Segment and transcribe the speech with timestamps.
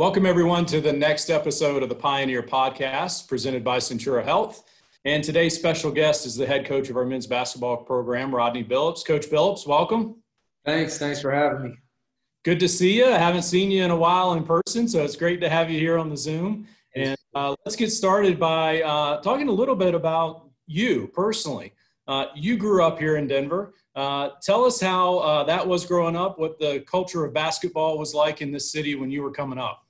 [0.00, 4.64] Welcome, everyone, to the next episode of the Pioneer Podcast presented by Centura Health.
[5.04, 9.04] And today's special guest is the head coach of our men's basketball program, Rodney Billups.
[9.04, 10.16] Coach Billups, welcome.
[10.64, 10.96] Thanks.
[10.96, 11.76] Thanks for having me.
[12.44, 13.08] Good to see you.
[13.08, 15.78] I haven't seen you in a while in person, so it's great to have you
[15.78, 16.66] here on the Zoom.
[16.96, 21.74] And uh, let's get started by uh, talking a little bit about you personally.
[22.08, 23.74] Uh, you grew up here in Denver.
[23.94, 28.14] Uh, tell us how uh, that was growing up, what the culture of basketball was
[28.14, 29.84] like in this city when you were coming up.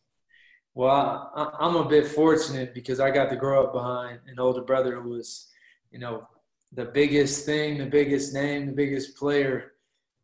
[0.75, 4.63] Well, I, am a bit fortunate because I got to grow up behind an older
[4.63, 5.49] brother who was,
[5.91, 6.27] you know,
[6.73, 9.73] the biggest thing, the biggest name, the biggest player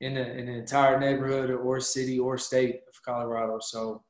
[0.01, 3.59] in in the entire neighborhood or city or state of Colorado.
[3.61, 4.05] So,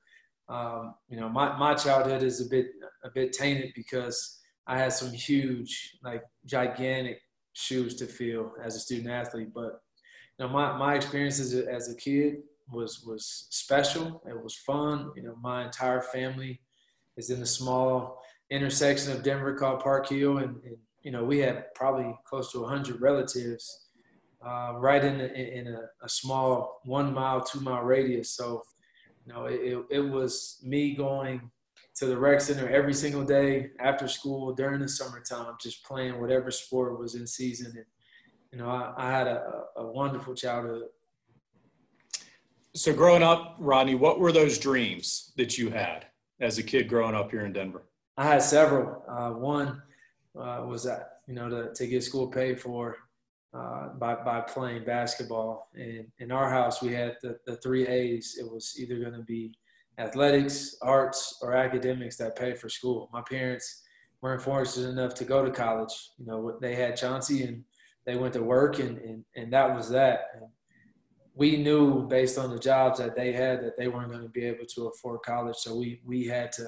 [0.49, 2.67] um, you know, my, my childhood is a bit
[3.03, 7.21] a bit tainted because I had some huge, like gigantic
[7.55, 9.55] shoes to fill as a student athlete.
[9.55, 9.81] But
[10.39, 14.22] you know, my my experiences as a kid was was special.
[14.28, 15.12] It was fun.
[15.17, 16.61] You know, my entire family
[17.17, 21.39] is in the small intersection of Denver called Park Hill, and, and you know we
[21.39, 23.87] had probably close to 100 relatives
[24.44, 28.31] uh, right in in a, a, small one mile, two mile radius.
[28.31, 28.62] So,
[29.25, 31.50] you know, it, it was me going
[31.97, 36.50] to the rec center every single day after school during the summertime, just playing whatever
[36.50, 37.72] sport was in season.
[37.75, 37.87] And
[38.53, 40.84] you know, I, I had a, a wonderful childhood.
[42.77, 46.05] So growing up, Rodney, what were those dreams that you had
[46.41, 47.84] as a kid growing up here in Denver?
[48.19, 49.02] I had several.
[49.08, 49.80] Uh, one
[50.38, 52.98] uh, was that you know to, to get school paid for
[53.54, 55.70] uh, by by playing basketball.
[55.74, 58.36] And in our house, we had the, the three A's.
[58.38, 59.54] It was either going to be
[59.97, 63.08] athletics, arts, or academics that paid for school.
[63.10, 63.84] My parents
[64.20, 66.10] weren't fortunate enough to go to college.
[66.19, 67.64] You know, they had Chauncey and
[68.04, 70.27] they went to work, and and, and that was that.
[70.34, 70.50] And
[71.37, 74.45] we knew based on the jobs that they had that they weren't going to be
[74.45, 75.56] able to afford college.
[75.56, 76.67] So we we had to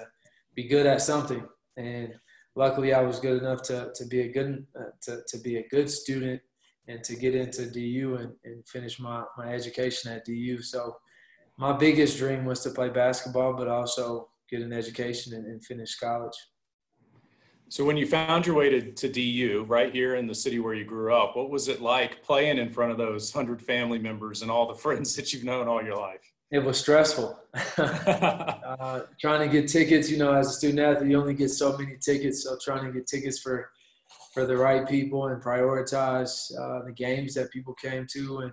[0.54, 1.42] be good at something,
[1.76, 2.14] and
[2.54, 5.68] luckily I was good enough to to be a good uh, to to be a
[5.68, 6.40] good student
[6.86, 10.60] and to get into DU and, and finish my my education at DU.
[10.60, 10.96] So
[11.56, 15.96] my biggest dream was to play basketball, but also get an education and, and finish
[15.96, 16.36] college.
[17.70, 20.74] So when you found your way to, to DU right here in the city where
[20.74, 24.42] you grew up, what was it like playing in front of those hundred family members
[24.42, 26.20] and all the friends that you've known all your life?
[26.50, 27.38] It was stressful.
[27.76, 31.76] uh, trying to get tickets, you know, as a student athlete, you only get so
[31.76, 32.44] many tickets.
[32.44, 33.70] So trying to get tickets for
[34.32, 38.52] for the right people and prioritize uh, the games that people came to, and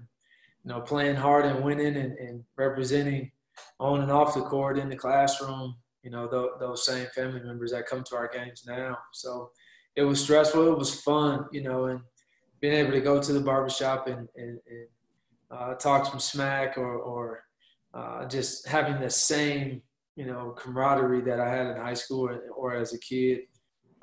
[0.63, 3.31] you know, playing hard and winning and, and representing
[3.79, 7.71] on and off the court in the classroom you know, th- those same family members
[7.71, 8.95] that come to our games now.
[9.11, 9.49] So
[9.95, 10.71] it was stressful.
[10.71, 11.99] It was fun, you know, and
[12.61, 14.87] being able to go to the barbershop and, and, and
[15.49, 17.43] uh, talk some smack or, or
[17.95, 19.81] uh, just having the same,
[20.15, 23.39] you know, camaraderie that I had in high school or, or as a kid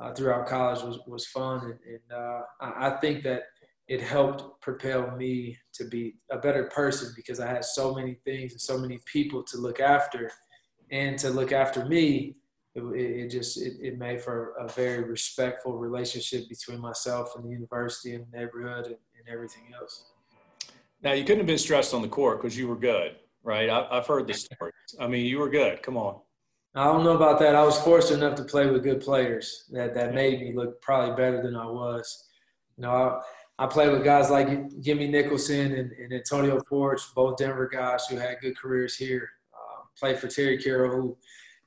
[0.00, 1.60] uh, throughout college was, was fun.
[1.66, 3.44] And, and uh, I, I think that
[3.86, 8.50] it helped propel me to be a better person because I had so many things
[8.50, 10.32] and so many people to look after–
[10.92, 12.36] and to look after me,
[12.75, 17.50] it, it just it, it, made for a very respectful relationship between myself and the
[17.50, 20.04] university and the neighborhood and, and everything else.
[21.03, 23.69] Now you couldn't have been stressed on the court because you were good, right?
[23.69, 24.75] I, have heard the stories.
[25.00, 25.82] I mean, you were good.
[25.82, 26.20] Come on.
[26.75, 27.54] I don't know about that.
[27.54, 31.14] I was fortunate enough to play with good players that that made me look probably
[31.16, 32.28] better than I was.
[32.76, 32.91] You know,
[33.59, 38.06] I, I played with guys like Jimmy Nicholson and, and Antonio Porch, both Denver guys
[38.06, 39.28] who had good careers here
[40.02, 41.16] played for Terry Carroll, who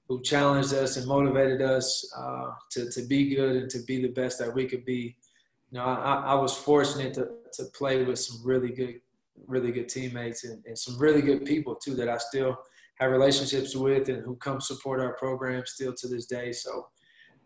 [0.08, 4.10] who challenged us and motivated us uh, to to be good and to be the
[4.10, 5.16] best that we could be.
[5.72, 9.00] You know, I, I was fortunate to to play with some really good,
[9.48, 12.58] really good teammates and, and some really good people too that I still
[12.96, 16.52] have relationships with and who come support our program still to this day.
[16.52, 16.88] So.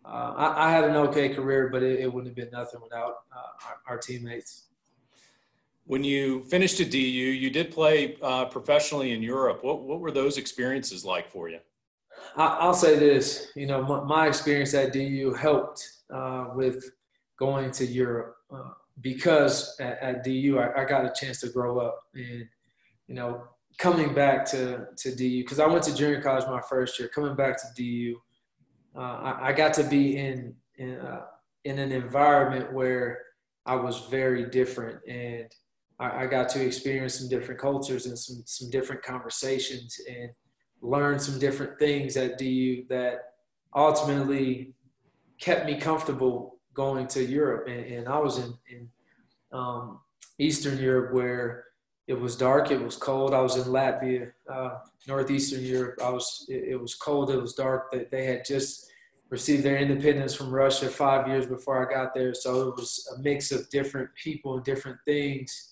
[0.02, 3.16] Uh, I, I, had an okay career, but it, it, wouldn't have been nothing without
[3.36, 4.69] uh, our, our teammates.
[5.90, 9.64] When you finished at DU, you did play uh, professionally in Europe.
[9.64, 11.58] What what were those experiences like for you?
[12.36, 15.84] I'll say this, you know, my, my experience at DU helped
[16.14, 16.92] uh, with
[17.40, 18.70] going to Europe uh,
[19.00, 22.46] because at, at DU I, I, got a chance to grow up and,
[23.08, 23.42] you know,
[23.78, 27.34] coming back to, to DU, because I went to junior college my first year, coming
[27.34, 28.16] back to DU,
[28.94, 31.22] uh, I, I, got to be in, in, uh,
[31.64, 33.22] in an environment where
[33.66, 35.48] I was very different and
[36.00, 40.30] I, I got to experience some different cultures and some some different conversations and
[40.82, 43.34] learn some different things at DU that
[43.76, 44.74] ultimately
[45.38, 47.68] kept me comfortable going to Europe.
[47.68, 48.88] And, and I was in, in
[49.52, 50.00] um,
[50.38, 51.64] Eastern Europe where
[52.06, 52.70] it was dark.
[52.70, 53.34] It was cold.
[53.34, 56.00] I was in Latvia, uh, northeastern Europe.
[56.02, 56.46] I was.
[56.48, 57.30] It, it was cold.
[57.30, 57.92] It was dark.
[57.92, 58.90] That they had just
[59.28, 62.34] received their independence from Russia five years before I got there.
[62.34, 65.69] So it was a mix of different people and different things,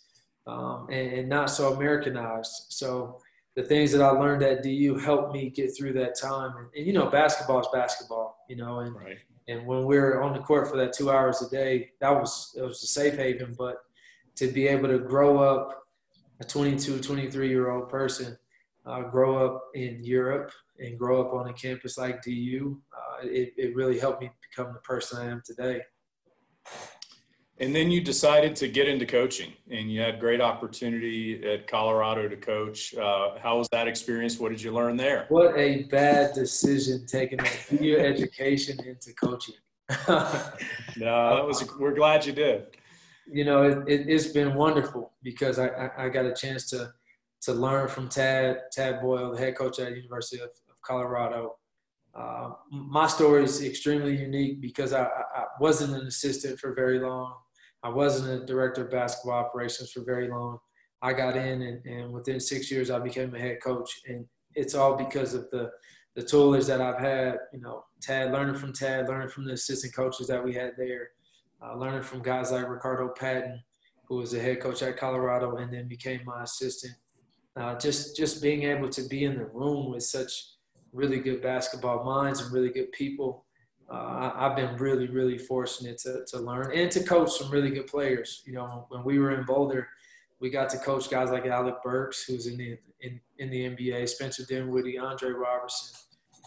[0.49, 2.67] um, and, and, not so Americanized.
[2.71, 3.21] So
[3.55, 6.57] the things that I learned at DU helped me get through that time.
[6.57, 8.45] And, and you know, basketball is basketball.
[8.49, 9.19] You know, and right.
[9.47, 12.55] and when we are on the court for that two hours a day, that was
[12.57, 13.55] it was a safe haven.
[13.59, 13.77] But
[14.37, 15.83] to be able to grow up
[16.41, 18.39] a 22, 23 year old person,
[18.87, 23.53] uh, grow up in Europe and grow up on a campus like DU, uh, it,
[23.57, 25.83] it really helped me become the person I am today.
[27.61, 32.29] And then you decided to get into coaching, and you had great opportunity at Colorado
[32.29, 32.95] to coach.
[32.95, 34.39] Uh, how was that experience?
[34.39, 35.27] What did you learn there?
[35.29, 39.57] What a bad decision taking a year education into coaching.
[40.09, 40.37] no,
[41.37, 41.65] that was.
[41.81, 42.67] We're glad you did.
[43.27, 46.93] You know, it, has it, been wonderful because I, I, I, got a chance to
[47.43, 51.57] to learn from Tad Tad Boyle, the head coach at the University of, of Colorado.
[52.15, 57.35] Uh, my story is extremely unique because I, I wasn't an assistant for very long.
[57.83, 60.59] I wasn't a director of basketball operations for very long.
[61.01, 64.75] I got in, and, and within six years, I became a head coach, and it's
[64.75, 65.71] all because of the
[66.17, 67.39] the toolers that I've had.
[67.53, 71.11] You know, Tad, learning from Tad, learning from the assistant coaches that we had there,
[71.65, 73.63] uh, learning from guys like Ricardo Patton,
[74.09, 76.95] who was the head coach at Colorado, and then became my assistant.
[77.57, 80.33] Uh, just just being able to be in the room with such
[80.93, 83.45] really good basketball minds and really good people
[83.91, 87.71] uh, I, have been really, really fortunate to, to learn and to coach some really
[87.71, 88.43] good players.
[88.45, 89.89] You know, when we were in Boulder,
[90.41, 94.09] we got to coach guys like Alec Burks, who's in the in, in the NBA,
[94.09, 95.97] Spencer Dinwiddie, Andre Roberson,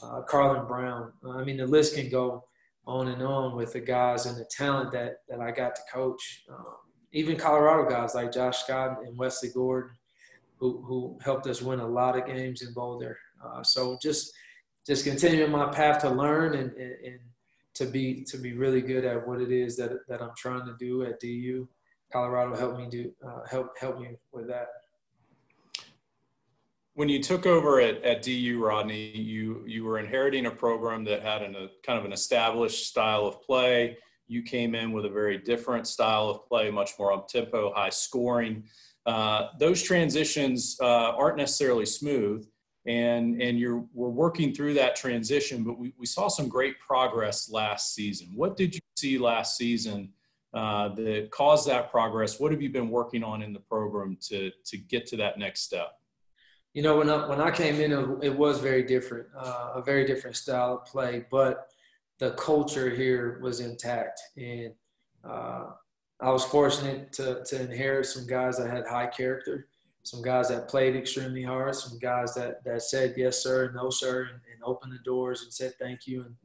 [0.03, 1.13] uh, Carlon Brown.
[1.25, 2.45] Uh, I mean, the list can go
[2.85, 6.43] on and on with the guys and the talent that that I got to coach.
[6.49, 6.75] Um,
[7.13, 9.95] even Colorado guys like Josh Scott and Wesley Gordon,
[10.57, 13.17] who who helped us win a lot of games in Boulder.
[13.43, 14.31] Uh, so just
[14.85, 17.19] just continuing my path to learn and, and, and
[17.75, 20.75] to be to be really good at what it is that that I'm trying to
[20.79, 21.67] do at DU.
[22.11, 24.67] Colorado helped me do uh, help help me with that.
[26.93, 31.21] When you took over at, at DU, Rodney, you you were inheriting a program that
[31.21, 33.97] had an, a kind of an established style of play.
[34.27, 37.89] You came in with a very different style of play, much more up tempo, high
[37.89, 38.63] scoring.
[39.05, 42.45] Uh, those transitions uh, aren't necessarily smooth
[42.85, 47.49] and and you're we're working through that transition but we, we saw some great progress
[47.49, 48.31] last season.
[48.35, 50.09] What did you see last season
[50.53, 52.39] uh, that caused that progress?
[52.39, 55.61] What have you been working on in the program to to get to that next
[55.61, 55.99] step?
[56.73, 57.91] You know when I, when I came in
[58.23, 61.67] it was very different uh, a very different style of play but
[62.21, 64.21] the culture here was intact.
[64.37, 64.73] And
[65.27, 65.71] uh,
[66.21, 69.67] I was fortunate to, to inherit some guys that had high character
[70.03, 74.21] some guys that played extremely hard, some guys that, that said yes sir, no sir,
[74.23, 76.23] and, and opened the doors and said thank you.
[76.23, 76.35] And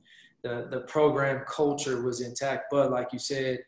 [0.43, 2.67] the, the program culture was intact.
[2.71, 3.61] But like you said,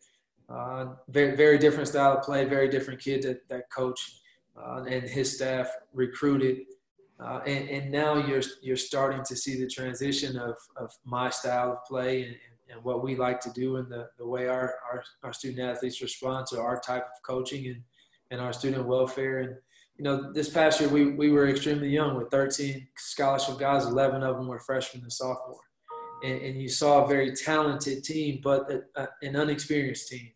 [0.49, 4.21] uh, very, very different style of play, very different kid that, that coach
[4.57, 6.59] uh, and his staff recruited.
[7.21, 11.73] Uh, and, and now you're, you're starting to see the transition of, of my style
[11.73, 12.37] of play and,
[12.71, 16.01] and what we like to do and the, the way our, our, our student athletes
[16.01, 17.83] respond to our type of coaching and,
[18.31, 19.39] and our student welfare.
[19.41, 19.57] And,
[19.99, 24.23] you know, this past year we, we were extremely young with 13 scholarship guys, 11
[24.23, 25.61] of them were freshmen and sophomore.
[26.23, 30.31] And, and you saw a very talented team, but a, a, an unexperienced team.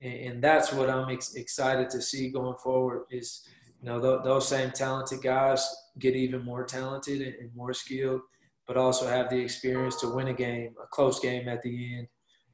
[0.00, 3.46] And, and, that's what I'm ex- excited to see going forward is,
[3.80, 5.68] you know, th- those same talented guys
[5.98, 8.20] get even more talented and, and more skilled,
[8.68, 12.08] but also have the experience to win a game, a close game at the end.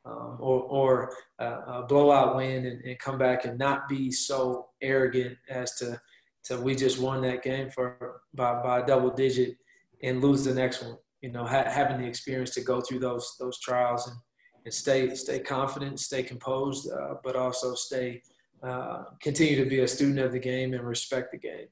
[0.05, 5.37] Um, or, or a blowout win and, and, come back and not be so arrogant
[5.51, 6.01] as to
[6.43, 9.57] so we just won that game for by by a double digit
[10.03, 10.97] and lose the next one.
[11.21, 14.17] You know, ha- having the experience to go through those those trials and
[14.65, 18.23] and stay stay confident, stay composed, uh, but also stay
[18.63, 21.69] uh, continue to be a student of the game and respect the game.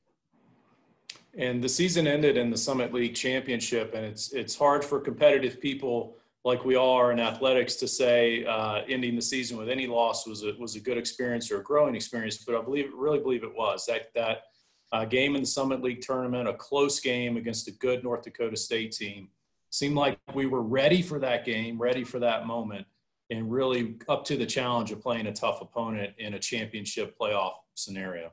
[1.37, 5.61] And the season ended in the Summit League championship, and it's it's hard for competitive
[5.61, 6.16] people
[6.47, 10.45] like we are in athletics to say uh, ending the season with any loss was
[10.45, 12.37] a was a good experience or a growing experience.
[12.37, 14.45] But I believe really believe it was that that
[14.93, 18.57] uh, game in the Summit League tournament, a close game against a good North Dakota
[18.57, 19.29] State team.
[19.71, 22.87] Seemed like we were ready for that game, ready for that moment,
[23.31, 27.55] and really up to the challenge of playing a tough opponent in a championship playoff
[27.75, 28.33] scenario.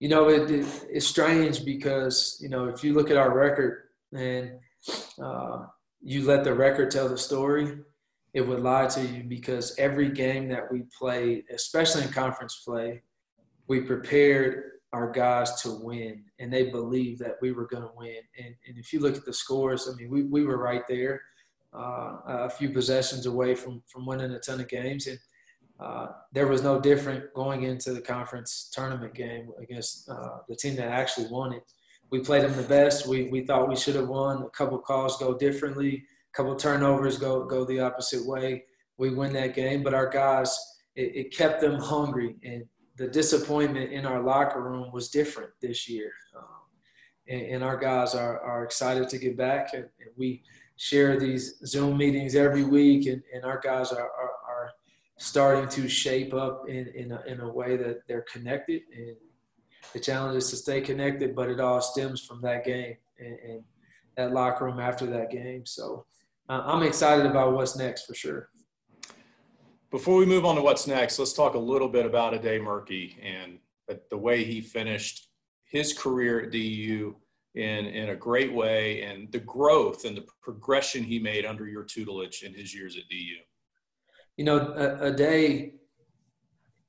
[0.00, 3.84] You know, it, it, it's strange because, you know, if you look at our record
[4.12, 4.58] and
[5.22, 5.66] uh,
[6.02, 7.78] you let the record tell the story,
[8.34, 13.02] it would lie to you because every game that we played, especially in conference play,
[13.68, 18.18] we prepared our guys to win, and they believed that we were going to win.
[18.38, 21.22] And, and if you look at the scores, I mean, we, we were right there,
[21.74, 25.06] uh, a few possessions away from, from winning a ton of games.
[25.06, 25.18] And
[25.80, 30.76] uh, there was no different going into the conference tournament game against uh, the team
[30.76, 31.64] that actually won it.
[32.12, 33.06] We played them the best.
[33.06, 34.42] We, we thought we should have won.
[34.42, 38.64] A couple calls go differently, a couple turnovers go, go the opposite way.
[38.98, 40.54] We win that game, but our guys,
[40.94, 42.36] it, it kept them hungry.
[42.44, 42.64] And
[42.96, 46.12] the disappointment in our locker room was different this year.
[46.36, 46.44] Um,
[47.28, 49.70] and, and, our guys are, are excited to get back.
[49.72, 50.42] And, and, we
[50.76, 54.70] share these Zoom meetings every week, and, and our guys are, are, are,
[55.18, 58.82] starting to shape up in, in, a, in a way that they're connected.
[58.92, 59.14] And
[59.92, 63.64] the challenge is to stay connected, but it all stems from that game and, and
[64.16, 65.66] that locker room after that game.
[65.66, 66.06] So
[66.48, 68.48] uh, I'm excited about what's next for sure.
[69.90, 73.14] Before we move on to what's next, let's talk a little bit about Ade Murkey
[73.22, 73.58] and
[74.10, 75.28] the way he finished
[75.64, 77.14] his career at DU
[77.54, 81.84] in, in a great way and the growth and the progression he made under your
[81.84, 83.36] tutelage in his years at DU.
[84.36, 85.72] You know, a, Ade,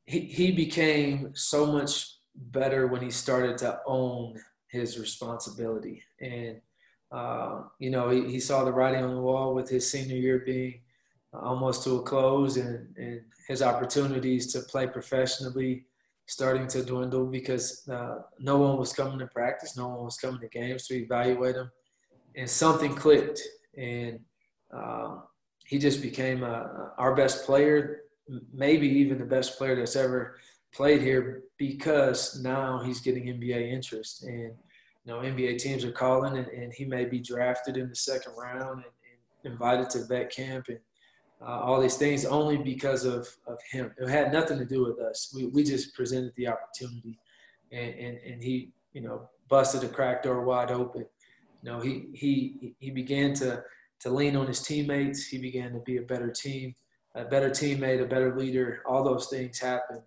[0.05, 6.03] he, he became so much better when he started to own his responsibility.
[6.19, 6.61] And,
[7.11, 10.43] uh, you know, he, he saw the writing on the wall with his senior year
[10.45, 10.81] being–
[11.33, 15.85] almost to a close and, and his opportunities to play professionally
[16.25, 20.39] starting to dwindle because uh, no one was coming to practice, no one was coming
[20.39, 21.69] to games to evaluate him,
[22.35, 23.41] and something clicked,
[23.77, 24.19] and
[24.71, 25.23] um,
[25.65, 26.63] he just became uh,
[26.97, 28.03] our best player,
[28.53, 30.37] maybe even the best player that's ever
[30.74, 34.53] played here because now he's getting NBA interest, and
[35.06, 38.34] you know NBA teams are calling, and, and he may be drafted in the second
[38.38, 38.94] round and,
[39.44, 40.80] and invited to vet camp and
[41.46, 43.92] uh, all these things only because of, of him.
[43.98, 45.34] It had nothing to do with us.
[45.36, 47.20] We, we just presented the opportunity
[47.72, 51.06] and, and, and he, you know, busted a crack door wide open.
[51.62, 53.63] You know, he, he, he began to,
[54.01, 55.25] to lean on his teammates.
[55.25, 56.75] He began to be a better team,
[57.15, 58.82] a better teammate, a better leader.
[58.86, 60.01] All those things happen.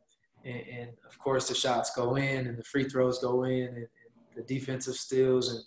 [0.46, 3.76] And, and of course the shots go in and the free throws go in and,
[3.76, 3.88] and
[4.36, 5.66] the defensive steals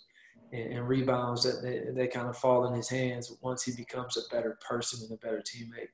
[0.53, 4.17] and, and, rebounds that they, they, kind of fall in his hands once he becomes
[4.17, 5.89] a better person and a better teammate.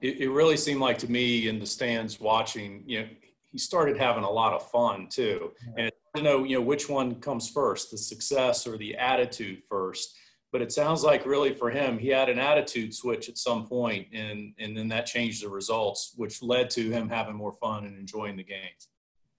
[0.00, 3.08] It, it really seemed like to me in the stands watching, you know,
[3.52, 5.52] he started having a lot of fun too.
[5.76, 5.84] Yeah.
[5.84, 10.16] And to know, you know, which one comes first, the success or the attitude first.
[10.52, 14.08] But it sounds like really for him, he had an attitude switch at some point,
[14.12, 17.98] and and then that changed the results, which led to him having more fun and
[17.98, 18.88] enjoying the games.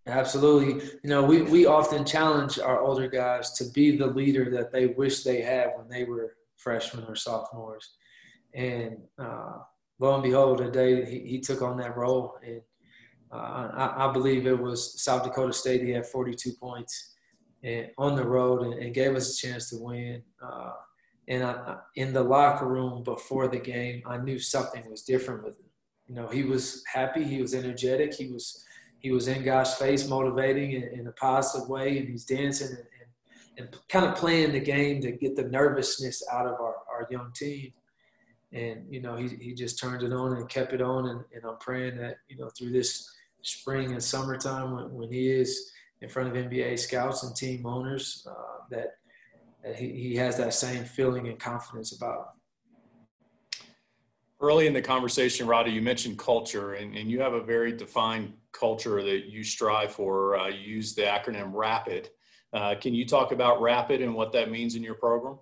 [0.05, 0.85] Absolutely.
[1.03, 4.87] You know, we, we often challenge our older guys to be the leader that they
[4.87, 7.95] wish they had when they were freshmen or sophomores.
[8.53, 9.59] And uh,
[9.99, 12.35] lo and behold, today he, he took on that role.
[12.45, 12.61] And
[13.31, 15.81] uh, I, I, believe it was South Dakota State.
[15.81, 17.15] He had 42 points
[17.63, 20.21] and, on the road and, and gave us a chance to win.
[20.41, 20.73] Uh,
[21.27, 21.55] and
[21.95, 25.65] in the locker room before the game, I knew something was different with him.
[26.09, 27.23] You know, he was happy.
[27.23, 28.13] He was energetic.
[28.13, 28.63] He was–
[29.03, 32.77] he was in God's face, motivating in, in a positive way, and he's dancing and,
[33.57, 37.05] and, and, kind of playing the game to get the nervousness out of our, our
[37.11, 37.73] young team.
[38.53, 41.09] And, you know, he, he just turned it on and kept it on.
[41.09, 45.29] And, and I'm praying that, you know, through this spring and summertime when, when he
[45.29, 48.99] is in front of NBA scouts and team owners, uh, that,
[49.63, 52.41] that he, he has that same feeling and confidence about him
[54.43, 58.33] early in the conversation, Roddy, you mentioned culture, and, and you have a very defined
[58.51, 60.37] culture that you strive for.
[60.37, 62.09] Uh, you use the acronym RAPID.
[62.51, 65.39] Uh, can you talk about RAPID and what that means in your program?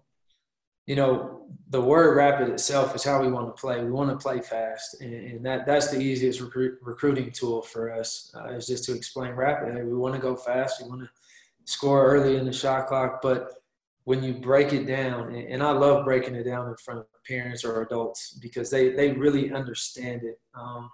[0.86, 3.84] You know, the word rapid itself is how we want to play.
[3.84, 7.92] We want to play fast, and, and that that's the easiest recruit, recruiting tool for
[7.92, 9.74] us uh, is just to explain rapid.
[9.74, 10.82] Hey, we want to go fast.
[10.82, 11.10] We want to
[11.66, 13.61] score early in the shot clock, but
[14.04, 17.64] when you break it down, and I love breaking it down in front of parents
[17.64, 20.40] or adults because they, they really understand it.
[20.56, 20.90] Um,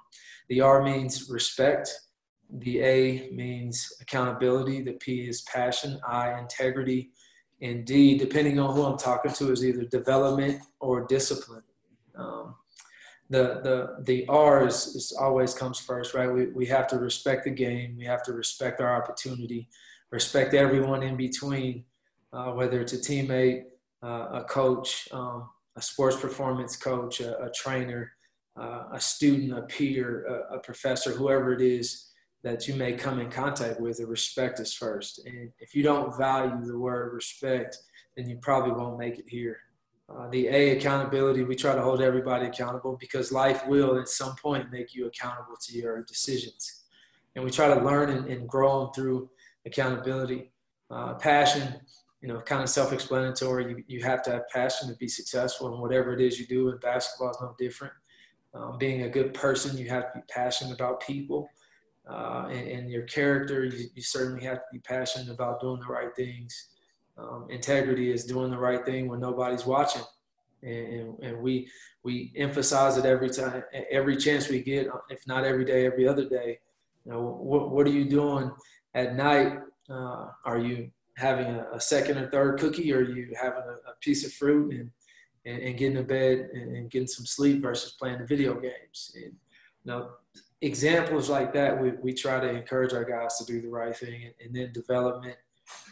[0.50, 1.90] the R means respect,
[2.50, 7.12] the A means accountability, the P is passion, I, integrity,
[7.62, 11.64] and D, depending on who I'm talking to, is either development or discipline.
[12.18, 12.56] Um,
[13.30, 16.32] the, the, the R is, is always comes first, right?
[16.32, 19.70] We, we have to respect the game, we have to respect our opportunity,
[20.12, 21.86] respect everyone in between
[22.38, 23.64] uh, whether it's a teammate,
[24.04, 28.12] uh, a coach, um, a sports performance coach, a, a trainer,
[28.60, 32.12] uh, a student, a peer, a, a, professor, whoever it is
[32.44, 35.26] that you may come in contact with, the respect is first.
[35.26, 37.78] And if you don't value the word respect,
[38.16, 39.58] then you probably won't make it here.
[40.10, 44.36] Uh, the A, accountability, we try to hold everybody accountable because life will at some
[44.36, 46.84] point make you accountable to your decisions.
[47.36, 49.30] and we try to learn and, and grow through
[49.66, 50.52] accountability.
[50.90, 51.76] Uh, passion,
[52.22, 53.70] you know, kind of self-explanatory.
[53.70, 56.70] You, you have to have passion to be successful in whatever it is you do,
[56.70, 57.94] and basketball is no different.
[58.54, 61.50] Um, being a good person, you have to be passionate about people.
[62.10, 65.94] Uh, and, and, your character, you, you, certainly have to be passionate about doing the
[65.94, 66.70] right things.
[67.18, 70.04] Um, integrity is doing the right thing when nobody's watching,
[70.64, 71.68] and, and, and, we
[72.04, 76.30] we emphasize it every time, every chance we get, if not every day, every other
[76.30, 76.60] day.
[77.06, 78.52] You know, what, what are you doing
[78.94, 79.60] at night?
[79.90, 83.96] Uh, are you having a, a, second or third cookie, or you having a, a
[84.02, 84.92] piece of fruit and,
[85.46, 89.12] and, and getting to bed and, and, getting some sleep versus playing the video games?
[89.16, 89.32] And, you
[89.86, 90.12] know,
[90.62, 94.26] examples like that, we, we try to encourage our guys to do the right thing.
[94.26, 95.36] And, and then development,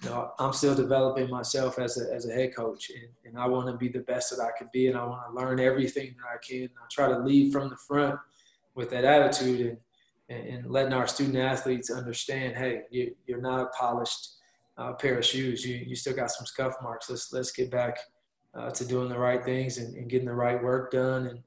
[0.04, 3.48] you know, I'm still developing myself as a, as a head coach, and, and I
[3.48, 6.16] want to be the best that I can be, and I want to learn everything
[6.18, 6.70] that I can.
[6.78, 8.20] I try to lead from the front
[8.76, 9.78] with that attitude
[10.30, 14.35] and, and, letting our student athletes understand, hey, you, you're not a polished
[14.78, 15.66] uh, pair of shoes.
[15.66, 17.10] You, you still got some scuff marks.
[17.10, 17.98] Let's, let's get back
[18.54, 21.40] uh, to doing the right things and, and, getting the right work done and,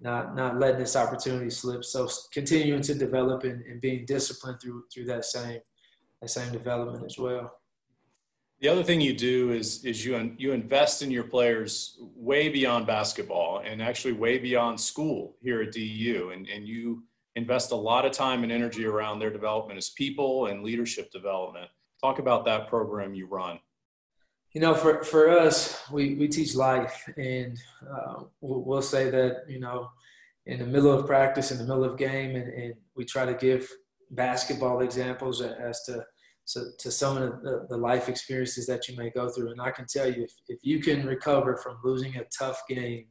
[0.00, 1.84] not not letting this opportunity slip.
[1.84, 5.60] So continuing to develop and, and being disciplined through through that same
[6.20, 7.60] that same development as well.
[8.60, 12.86] The other thing you do is is you you invest in your players way beyond
[12.86, 18.06] basketball and actually way beyond school here at DU, and and you invest a lot
[18.06, 21.68] of time and energy around their development as people and leadership development.
[22.02, 23.58] Talk about that program you run
[24.56, 27.58] you know, for, for us, we, we teach life, and
[27.92, 29.90] uh, we'll, say that, you know,
[30.46, 33.34] in the middle of practice, in the middle of game, and, and we try to
[33.34, 33.68] give
[34.12, 36.02] basketball examples as to,
[36.46, 39.50] to, to some of the, the, life experiences that you may go through.
[39.50, 43.08] And I can tell you, if, if you can recover from losing a tough game,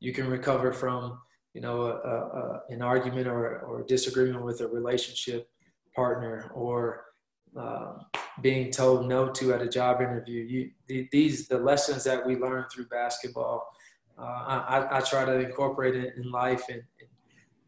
[0.00, 1.18] you can recover from,
[1.52, 5.50] you know, a, a, an argument or, or disagreement with a relationship
[5.94, 7.11] partner or
[7.56, 7.94] uh,
[8.40, 10.70] being told no to at a job interview.
[10.88, 13.68] You, these the lessons that we learn through basketball.
[14.18, 17.08] Uh, I, I, try to incorporate it in life, and, and,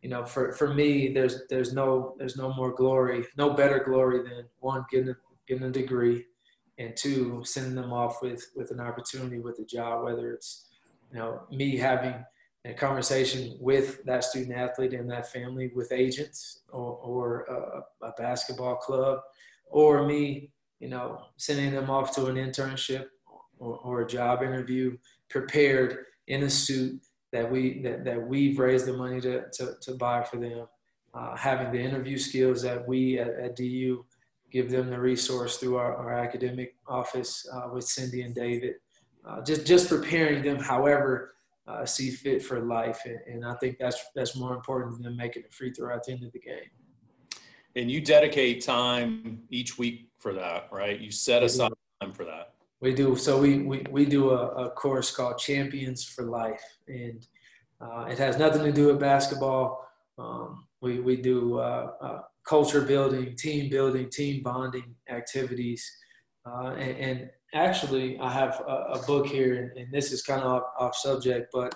[0.02, 4.22] you know, for, for me, there's there's no there's no more glory, no better glory
[4.22, 5.16] than one getting a,
[5.48, 6.26] getting a degree,
[6.78, 10.66] and two sending them off with with an opportunity with a job, whether it's
[11.10, 12.14] you know me having
[12.66, 18.12] a conversation with that student athlete and that family with agents or, or a, a
[18.16, 19.20] basketball club
[19.66, 20.50] or me,
[20.80, 23.06] you know, sending them off to an internship
[23.58, 24.96] or, or a job interview
[25.28, 27.00] prepared in a suit
[27.32, 30.66] that we that, that we've raised the money to, to, to buy for them,
[31.14, 34.04] uh, having the interview skills that we at, at, DU
[34.52, 38.74] give them the resource through our, our academic office uh, with Cindy and David,
[39.26, 41.34] uh, just just preparing them however
[41.66, 45.44] uh, see fit for life, and, and I think that's that's more important than making
[45.48, 46.70] a free throw at the end of the game.
[47.76, 50.98] And you dedicate time each week for that, right?
[51.00, 52.54] You set aside time for that.
[52.80, 53.16] We do.
[53.16, 56.62] So we, we, we do a, a course called Champions for Life.
[56.86, 57.26] And
[57.80, 59.88] uh, it has nothing to do with basketball.
[60.18, 65.90] Um, we, we do uh, uh, culture building, team building, team bonding activities.
[66.46, 70.42] Uh, and, and, actually, I have a, a book here, and, and, this is kind
[70.42, 71.72] of off, off, subject, but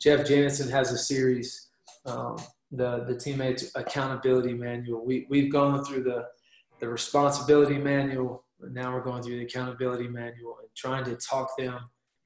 [0.00, 1.68] Jeff Janssen has a series
[2.06, 2.38] um,
[2.72, 5.04] the the teammates accountability manual.
[5.04, 6.26] We we've gone through the
[6.80, 8.44] the responsibility manual.
[8.60, 11.78] Now we're going through the accountability manual and trying to talk them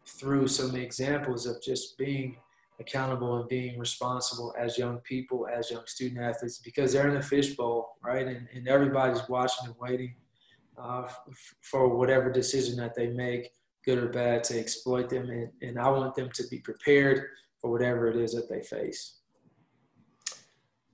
[0.06, 2.36] through some examples of just being
[2.80, 7.22] accountable and being responsible as young people, as young student athletes, because they're in a
[7.22, 8.26] fishbowl, right?
[8.26, 10.14] And, and everybody's watching and waiting
[10.76, 13.50] uh, f- for whatever decision that they make,
[13.84, 15.30] good or bad, to exploit them.
[15.30, 17.26] And, and I want them to be prepared
[17.60, 19.18] for whatever it is that they face.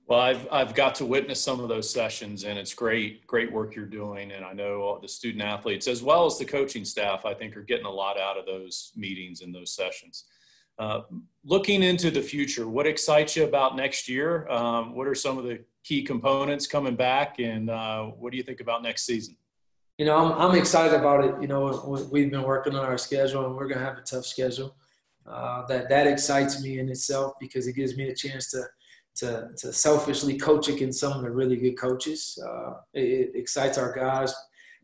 [0.09, 3.75] Well, I've, I've got to witness some of those sessions and it's great, great work
[3.75, 4.31] you're doing.
[4.31, 7.61] And I know the student athletes as well as the coaching staff, I think are
[7.61, 10.23] getting a lot out of those meetings and those sessions.
[10.79, 11.01] Uh,
[11.45, 14.49] looking into the future, what excites you about next year?
[14.49, 18.43] Um, what are some of the key components coming back and uh, what do you
[18.43, 19.37] think about next season?
[19.99, 21.39] You know, I'm, I'm excited about it.
[21.39, 24.25] You know, we've been working on our schedule and we're going to have a tough
[24.25, 24.75] schedule.
[25.27, 28.63] Uh, that, that excites me in itself because it gives me a chance to–
[29.19, 32.37] to, to selfishly coach against some of the really good coaches.
[32.45, 34.33] Uh, it, it, excites our guys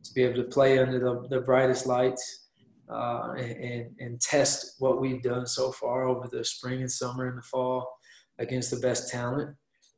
[0.04, 2.48] to be able to play under the, the brightest lights
[2.90, 7.38] uh, and, and test what we've done so far over the spring and summer and
[7.38, 7.98] the fall
[8.38, 9.56] against the best talent.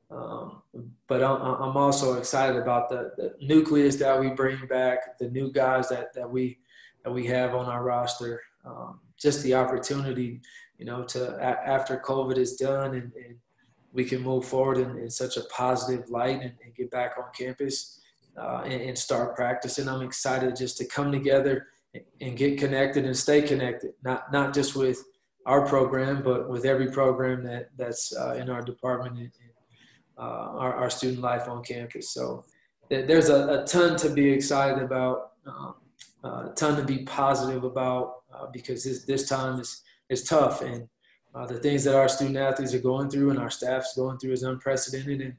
[0.10, 0.62] Um,
[1.08, 5.52] but I'm, I'm, also excited about the, the, nucleus that we bring back, the new
[5.52, 6.60] guys that, that we
[7.04, 8.41] that we have on our roster.
[8.65, 10.39] Um, just the opportunity,
[10.78, 13.36] you know, to a, after COVID is done and, and
[13.98, 17.26] we can move forward in, in such a positive light and, and get back on
[17.36, 18.00] campus
[18.40, 19.90] uh, and, and, start practicing.
[19.90, 21.66] I'm excited just to come together
[22.22, 25.04] and, get connected and stay connected, not not just with
[25.48, 29.32] our program, but with every program that that's uh, in our department and,
[30.20, 32.12] uh, our, our, student life on campus.
[32.12, 32.46] So
[32.90, 35.76] there's a, a ton to be excited about, um,
[36.24, 40.88] a ton to be positive about uh, because this, this time is is tough and
[41.36, 44.32] uh, the things that our student athletes are going through and our staff's going through
[44.32, 45.22] is unprecedented.
[45.22, 45.36] And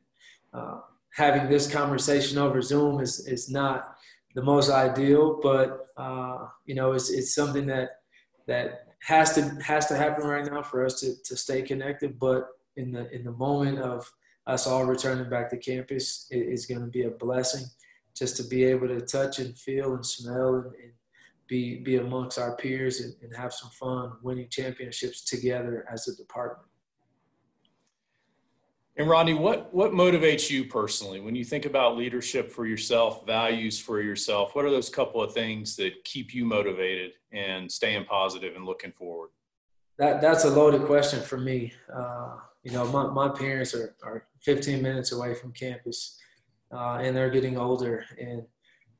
[0.52, 0.80] uh,
[1.14, 3.96] having this conversation over Zoom is, is not
[4.34, 8.02] the most ideal, but uh, you know, it's, it's something that
[8.46, 12.18] that has to has to happen right now for us to, to stay connected.
[12.18, 14.10] But in the in the moment of
[14.46, 17.64] us all returning back to campus, it is going to be a blessing
[18.16, 20.92] just to be able to touch and feel and smell and, and
[21.48, 26.14] be be amongst our peers and, and have some fun winning championships together as a
[26.16, 26.68] department.
[28.96, 33.80] And Rodney, what what motivates you personally when you think about leadership for yourself, values
[33.80, 34.54] for yourself?
[34.54, 38.92] What are those couple of things that keep you motivated and staying positive and looking
[38.92, 39.30] forward?
[39.98, 41.72] That that's a loaded question for me.
[41.92, 46.18] Uh, you know, my, my parents are, are 15 minutes away from campus,
[46.72, 48.42] uh, and they're getting older, and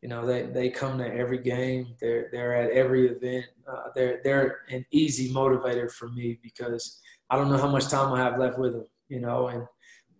[0.03, 1.95] you know, they, they come to every game.
[2.01, 3.47] They're they're at every event.
[3.67, 8.13] Uh, they're they're an easy motivator for me because I don't know how much time
[8.13, 8.87] I have left with them.
[9.09, 9.67] You know, and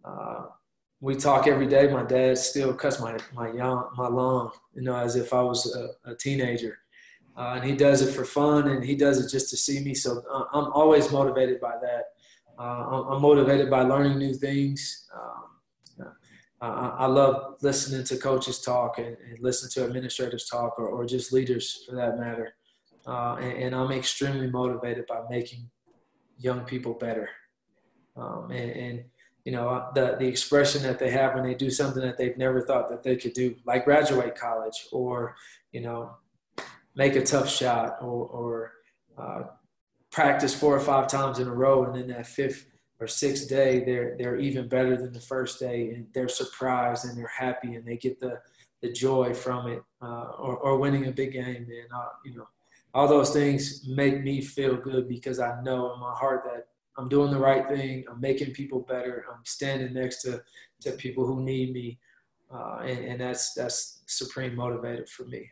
[0.05, 0.47] uh,
[1.01, 1.93] we talk every day.
[1.93, 4.51] My dad still cuts my my young, my lawn.
[4.75, 6.79] You know, as if I was a, a teenager.
[7.37, 9.95] Uh, and he does it for fun, and he does it just to see me.
[9.95, 12.07] So uh, I'm always motivated by that.
[12.59, 15.09] Uh, I'm motivated by learning new things.
[15.15, 15.48] Um,
[16.61, 21.07] uh, I love listening to coaches talk and, and listen to administrators talk or, or
[21.07, 22.55] just leaders for that matter.
[23.07, 25.71] Uh, and, and, I'm extremely motivated by making
[26.37, 27.31] young people better.
[28.17, 29.05] Um, and, and,
[29.45, 32.61] you know, the, the expression that they have when they do something that they've never
[32.61, 35.37] thought that they could do, like graduate college or,
[35.73, 36.17] you know,
[36.97, 38.73] make a tough shot or, or
[39.17, 39.43] uh,
[40.11, 41.85] practice four or five times in a row.
[41.85, 42.67] And then that fifth
[43.01, 47.17] or sixth day, they're they're even better than the first day, and they're surprised and
[47.17, 48.41] they're happy and they get the
[48.83, 51.67] the joy from it, uh, or, or winning a big game.
[51.69, 52.49] And uh, you know,
[52.95, 57.09] all those things make me feel good because I know in my heart that I'm
[57.09, 58.05] doing the right thing.
[58.11, 59.25] I'm making people better.
[59.33, 60.43] I'm standing next to
[60.83, 61.99] to people who need me,
[62.53, 65.49] uh, and, and that's that's supreme motivator for me.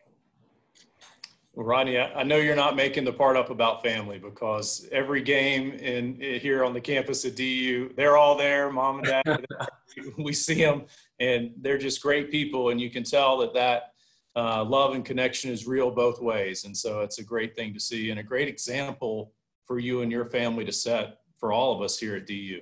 [1.57, 5.71] Well, Rodney, I know you're not making the part up about family because every game
[5.71, 9.45] in, in here on the campus at DU, they're all there, mom and dad.
[10.19, 10.83] we see them,
[11.19, 13.93] and they're just great people, and you can tell that that
[14.35, 16.63] uh, love and connection is real both ways.
[16.65, 19.33] And so it's a great thing to see, and a great example
[19.65, 22.61] for you and your family to set for all of us here at DU.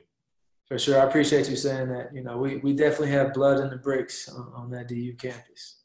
[0.70, 2.16] For sure, I appreciate you saying that.
[2.16, 5.82] You know, we we definitely have blood in the bricks on, on that DU campus.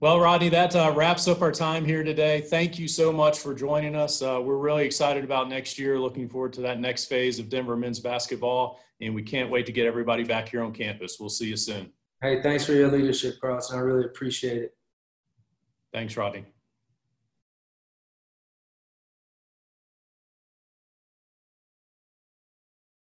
[0.00, 2.40] Well, Rodney, that uh, wraps up our time here today.
[2.40, 4.22] Thank you so much for joining us.
[4.22, 7.76] Uh, we're really excited about next year, looking forward to that next phase of Denver
[7.76, 11.16] men's basketball, and we can't wait to get everybody back here on campus.
[11.18, 11.90] We'll see you soon.
[12.22, 13.74] Hey, thanks for your leadership, Karlton.
[13.74, 14.76] I really appreciate it.
[15.92, 16.44] Thanks, Rodney.